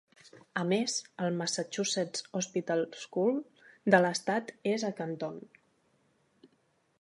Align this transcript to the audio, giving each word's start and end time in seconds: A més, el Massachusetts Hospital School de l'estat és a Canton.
A 0.59 0.61
més, 0.69 0.93
el 1.25 1.35
Massachusetts 1.41 2.25
Hospital 2.39 2.81
School 3.01 3.37
de 3.97 4.01
l'estat 4.07 4.51
és 4.73 4.87
a 4.89 4.93
Canton. 5.03 5.39